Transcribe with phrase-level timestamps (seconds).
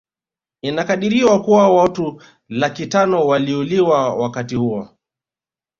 [0.61, 4.89] Inakadiriwa kuwa watu laki tano waliuliwa wakati huo